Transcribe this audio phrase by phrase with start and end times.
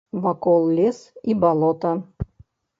[0.23, 0.99] Вакол лес
[1.33, 1.95] і балота.